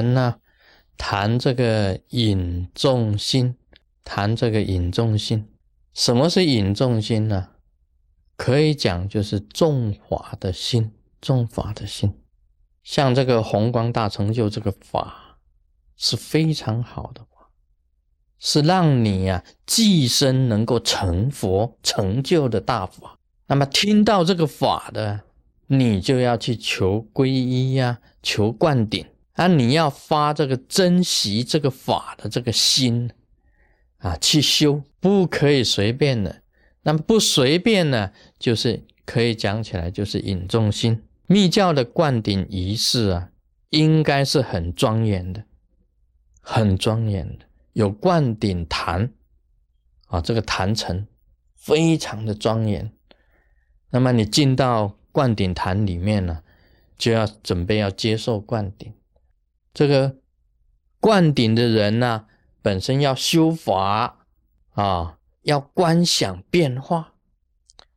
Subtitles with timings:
[0.00, 0.36] 人呢
[0.96, 3.56] 谈这个引众心，
[4.02, 5.46] 谈这个引众心。
[5.92, 7.48] 什么是引众心呢？
[8.36, 12.14] 可以讲就是众法的心，众法的心。
[12.82, 15.38] 像这个宏光大成就这个法
[15.96, 17.50] 是非常好的法，
[18.38, 23.18] 是让你呀寄身能够成佛成就的大法。
[23.48, 25.20] 那么听到这个法的，
[25.66, 29.04] 你就要去求皈依呀，求灌顶
[29.40, 29.48] 那！
[29.48, 33.10] 你要发这个珍惜这个法的这个心
[33.96, 36.42] 啊，去修，不可以随便的。
[36.82, 41.02] 那么不随便呢，就是可以讲起来就是引众心。
[41.26, 43.30] 密教的灌顶仪式啊，
[43.70, 45.44] 应该是很庄严的，
[46.42, 49.10] 很庄严的，有灌顶坛
[50.08, 51.06] 啊，这个坛城
[51.56, 52.92] 非常的庄严。
[53.90, 56.42] 那么你进到灌顶坛里面呢，
[56.98, 58.92] 就要准备要接受灌顶。
[59.72, 60.16] 这个
[61.00, 62.26] 灌顶的人呢，
[62.62, 64.26] 本身要修法
[64.72, 67.12] 啊，要观想变化；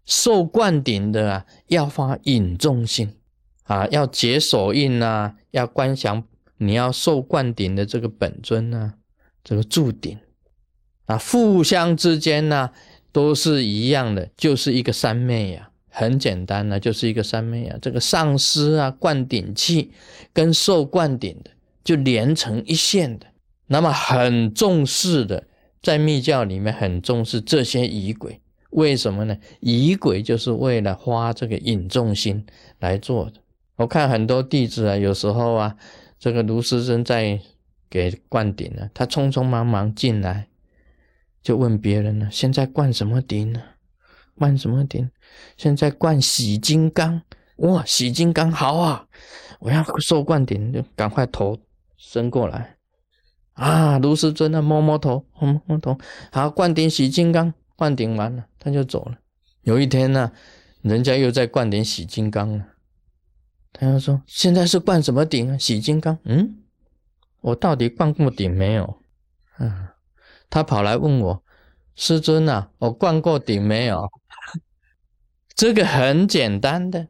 [0.05, 3.17] 受灌顶的啊，要发引众心。
[3.63, 8.95] 啊，要解手印呐，要观想，你要受灌顶的这个本尊呐，
[9.41, 10.19] 这个柱顶
[11.05, 12.71] 啊，互相之间呢
[13.13, 17.77] 都是一样的，就是一个三昧呀，很简单呢，就是一个三昧呀。
[17.81, 19.93] 这个上师啊，灌顶器
[20.33, 21.52] 跟受灌顶的
[21.84, 23.28] 就连成一线的，
[23.67, 25.48] 那么很重视的，
[25.81, 28.39] 在密教里面很重视这些仪轨，
[28.72, 29.38] 为什么呢？
[29.59, 32.45] 仪轨就是为了花这个引众心
[32.80, 33.34] 来做的。
[33.76, 35.76] 我看很多弟子啊，有时候啊，
[36.17, 37.39] 这个卢师尊在
[37.89, 40.48] 给灌顶呢，他匆匆忙忙进来，
[41.42, 43.61] 就问别人了：现在灌什么顶呢？
[44.36, 45.09] 灌什么顶？
[45.58, 47.22] 现在灌洗金刚。
[47.58, 49.06] 哇，洗金刚好啊！
[49.59, 51.56] 我要受灌顶，就赶快投
[52.05, 52.75] 伸过来
[53.53, 53.97] 啊！
[53.97, 55.97] 卢师尊呢，摸摸头，摸摸头，
[56.31, 57.53] 好，灌顶洗金刚。
[57.75, 59.17] 灌顶完了，他就走了。
[59.61, 60.31] 有一天呢，
[60.81, 62.65] 人家又在灌顶洗金刚了。
[63.71, 65.58] 他又说：“现在是灌什么顶啊？
[65.58, 66.19] 洗金刚？
[66.25, 66.58] 嗯，
[67.42, 69.02] 我到底灌过顶没有？
[69.59, 69.87] 嗯，
[70.49, 71.43] 他跑来问我，
[71.95, 74.08] 师尊啊，我灌过顶没有？
[75.55, 77.08] 这个很简单的，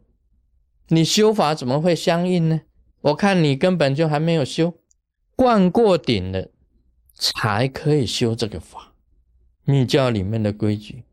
[0.87, 2.61] 你修法怎么会相应呢？
[3.01, 4.73] 我看你根本就还没有修，
[5.35, 6.49] 灌过顶的
[7.13, 8.93] 才可以修这个法，
[9.63, 11.03] 密教里面的规矩，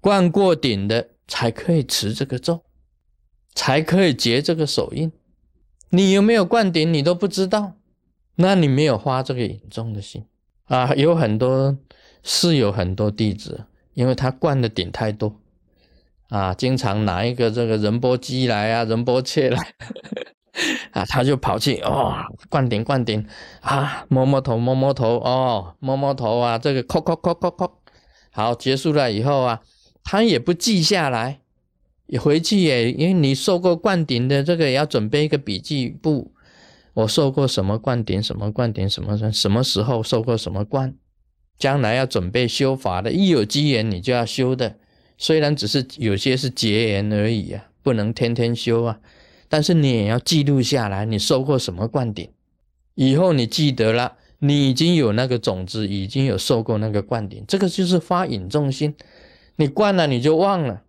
[0.00, 2.62] 灌过顶的才可以持这个咒。”
[3.54, 5.12] 才可以结这个手印，
[5.90, 7.74] 你有没有灌顶你都不知道，
[8.36, 10.24] 那你没有花这个引众的心
[10.64, 10.94] 啊。
[10.94, 11.76] 有很多
[12.22, 15.38] 是有很多弟子，因为他灌的顶太多
[16.30, 19.74] 啊，经常拿一个这个仁波机来啊，仁波切来
[20.90, 22.14] 啊，他就跑去哦，
[22.48, 23.26] 灌顶灌顶
[23.60, 27.70] 啊，摸摸头摸摸头哦，摸摸头啊，这个叩叩叩叩叩，
[28.30, 29.60] 好结束了以后啊，
[30.04, 31.40] 他也不记下来。
[32.06, 36.34] 你回去也，因为你受过灌顶的，这个也要准备一个笔记簿。
[36.92, 40.94] 我受过什么灌顶，什么灌顶，什么什么时候受过什么灌，
[41.56, 44.76] 将来要准备修法的，一有机缘你就要修的。
[45.16, 48.98] 虽然只是有些是结缘而已啊，不能天天修啊，
[49.52, 52.30] 但是你也要记录下来，你受过什么灌顶，
[52.94, 58.94] 以后你记得了，你已经有那个种子，已经有受过那个灌顶，这个就是发引重心。
[59.56, 60.84] 你灌了你就忘了。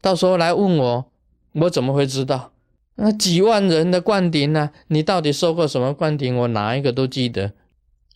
[0.00, 1.10] 到时候来问我，
[1.52, 2.52] 我怎么会知道？
[2.94, 4.70] 那几万人的灌顶呢？
[4.86, 6.34] 你到底受过什么灌顶？
[6.34, 7.52] 我哪一个都记得，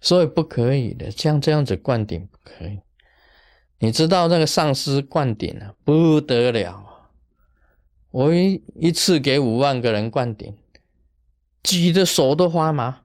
[0.00, 1.10] 所以不可以的。
[1.10, 2.78] 像这样子灌顶不可以。
[3.80, 6.91] 你知道那个上师灌顶啊，不得了
[8.12, 10.54] 我一一次给五万个人灌顶，
[11.62, 13.00] 挤得手都发麻。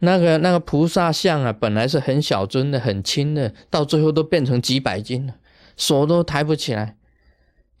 [0.00, 5.36] 那个那个菩萨像啊，本来是很小尊的、很轻的，到最后都变成几百斤了，
[5.76, 6.96] 手都抬不起来。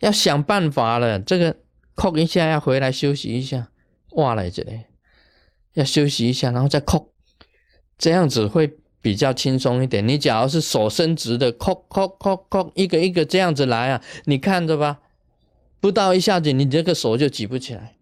[0.00, 1.56] 要想办法了，这个
[1.94, 3.68] 扣一下要回来休息一下，
[4.12, 4.86] 哇来着嘞，
[5.74, 7.12] 要休息一下，然后再扣，
[7.98, 10.06] 这样子会比较轻松一点。
[10.06, 15.00] 你假如是手伸直的，扣扣扣扣，一个一个这样子来啊，你看着吧，
[15.80, 17.96] 不到一下子你这个手就举不起来。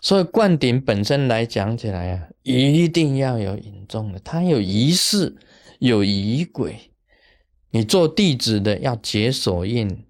[0.00, 5.36] 所以灌顶本身来讲起来啊，一定要有引众的，它有仪式，
[5.78, 6.92] 有仪轨。
[7.70, 10.04] 你做弟子的要解手印。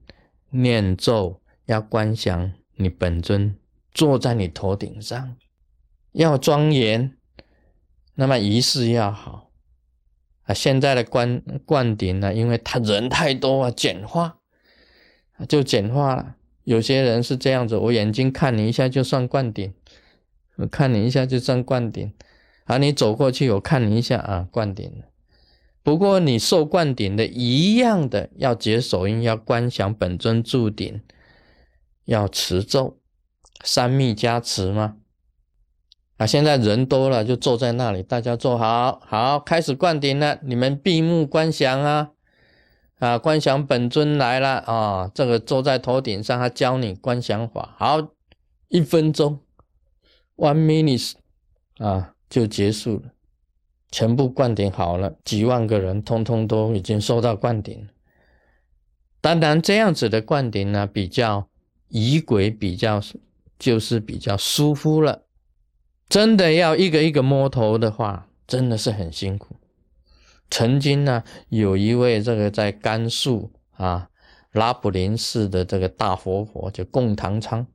[0.54, 3.56] 念咒要观想你本尊
[3.94, 5.34] 坐在你头顶上，
[6.12, 7.16] 要庄严，
[8.16, 9.50] 那么仪式要好
[10.42, 10.52] 啊。
[10.52, 14.40] 现在的灌灌顶呢，因为他人太多啊，简化
[15.48, 16.36] 就简化了。
[16.64, 19.72] 有些人是这样子，我眼睛看你一下就算灌顶，
[20.56, 22.12] 我看你一下就算灌顶，
[22.64, 24.92] 啊，你走过去我看你一下啊，灌顶。
[25.82, 31.00] 不过你受灌顶的一样的，要解手印，要观想本尊住顶，
[32.04, 32.98] 要持咒，
[33.64, 34.98] 三密加持吗？
[36.18, 42.10] 啊，现在人多了，就坐在那里，大家坐好，好，开始灌顶了，你们闭目观想啊，
[43.02, 47.98] 啊，观想本尊来了啊，这个坐在头顶上，他教你观想法，好，
[48.68, 49.40] 一分钟
[50.36, 51.14] ，one minute，
[51.78, 53.10] 啊，就结束了。
[53.90, 57.88] 全部灌顶好了，几万个人通通都已经收到灌顶。
[59.20, 61.48] 当然，这样子的灌顶呢，比较
[61.88, 63.00] 仪轨，比较
[63.58, 65.24] 就是比较舒服了。
[66.08, 69.56] 真的要一个一个摸头的话，真的是很辛苦。
[70.52, 74.10] 曾经呢，有一位这个在甘肃啊
[74.52, 77.66] 拉卜林寺的这个大活佛，叫贡唐昌，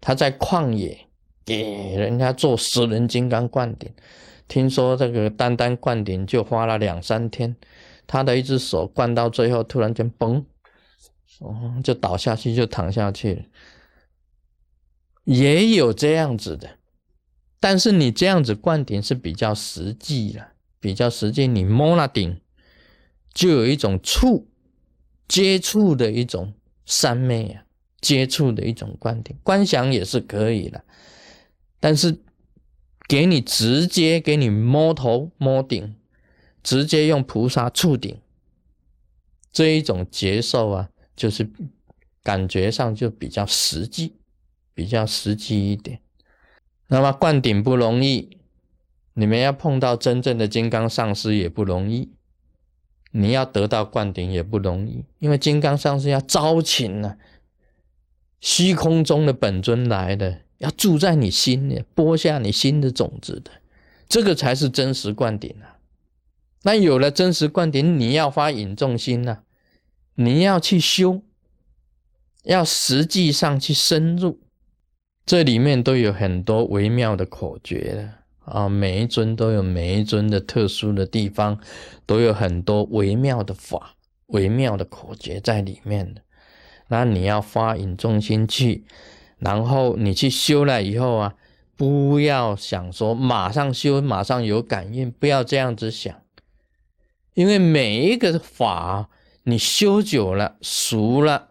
[0.00, 0.96] 他在旷野
[1.44, 3.92] 给人家做十人金刚灌顶。
[4.46, 7.56] 听说这个单单灌顶就花了两三天，
[8.06, 10.44] 他的一只手灌到最后，突然间嘣，
[11.40, 13.42] 哦，就倒下去，就躺下去了。
[15.24, 16.78] 也有这样子的，
[17.58, 21.46] 但是你这样子灌顶是比较实际的，比较实际。
[21.46, 22.40] 你摸那顶，
[23.32, 24.48] 就有一种触
[25.28, 27.64] 接触的一种三昧啊，
[28.00, 30.84] 接触的一种灌顶，观想也是可以的，
[31.80, 32.20] 但是。
[33.08, 35.94] 给你直接给你摸头摸顶，
[36.60, 38.20] 直接用菩萨触顶，
[39.52, 41.48] 这一种接受啊，就是
[42.24, 44.16] 感觉上就比较实际，
[44.74, 46.00] 比较实际一点。
[46.88, 48.38] 那么灌顶不容易，
[49.16, 52.10] 你们要碰到真正的金刚上师也不容易，
[53.12, 57.16] 你要得到灌顶也不容易，因为金刚上师要招请呢，
[58.40, 60.42] 虚空中的本尊来的。
[60.58, 63.50] 要住在你心里，播下你心的种子的，
[64.08, 65.76] 这个才是真实灌顶啊！
[66.62, 69.42] 那有了真实灌顶，你要发引众心啊，
[70.14, 71.20] 你要去修，
[72.44, 74.40] 要实际上去深入，
[75.26, 78.14] 这里面都有很多微妙的口诀的
[78.46, 78.68] 啊！
[78.68, 81.58] 每一尊都有每一尊的特殊的地方，
[82.06, 83.96] 都有很多微妙的法、
[84.26, 86.22] 微妙的口诀在里面的。
[86.88, 88.84] 那你要发引众心去。
[89.38, 91.34] 然后你去修了以后啊，
[91.76, 96.22] 不要想说马上修马上有感应，不要这样子想，
[97.34, 99.10] 因为每一个法
[99.42, 101.48] 你修久了熟了，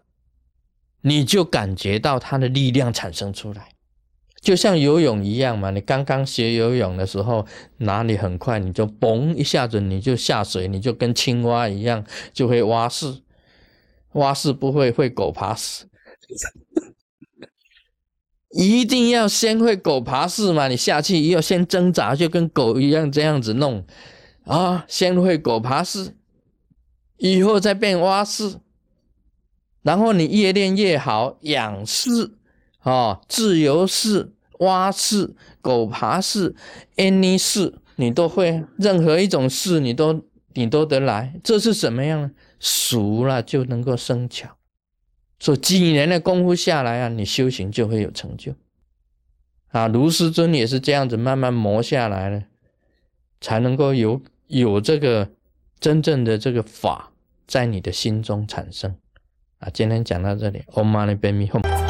[1.02, 3.75] 你就感觉到它的力量产生出来，
[4.46, 5.72] 就像游泳一样嘛。
[5.72, 7.46] 你刚刚学游泳的时候，
[7.80, 13.22] 哪里很快你就嘣一下子你就下水，你就跟青蛙一样就会蛙式，
[14.14, 15.86] 蛙式不会会狗爬式。
[18.58, 20.70] 一定要先会狗爬式嘛？
[20.70, 23.86] 你下去要先挣扎，就跟狗一样这样子弄
[24.46, 24.86] 啊！
[24.88, 26.16] 先会狗爬式，
[27.18, 28.62] 以后再变蛙式，
[29.82, 32.32] 然后你越练越好，仰式
[32.86, 36.56] 啊，自由式、蛙式、狗爬式、
[36.98, 40.24] any 式，你都会，任何一种式你都
[40.54, 41.40] 你都得来。
[41.44, 42.32] 这是什么样呢？
[42.60, 44.56] 熟了就能够生巧。
[45.40, 48.54] 说几年的功夫下来啊，你修行就会有成就
[49.70, 49.88] 啊。
[49.88, 52.44] 卢师尊也是这样子慢慢磨下来了，
[53.42, 55.32] 才能够有有这个
[55.80, 57.12] 真正的这个法
[57.48, 58.96] 在你的心中产生
[59.58, 59.70] 啊。
[59.74, 61.85] 今天讲到这里，Om Mani Padme Hum。